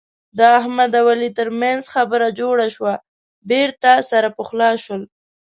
د 0.37 0.39
احمد 0.59 0.91
او 0.99 1.05
علي 1.13 1.29
ترمنځ 1.39 1.81
خبره 1.95 2.27
جوړه 2.39 2.67
شوه. 2.75 2.93
بېرته 3.49 3.91
سره 4.11 4.27
پخلا 4.37 4.71
شول. 4.83 5.03